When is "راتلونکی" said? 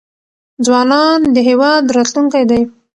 1.95-2.43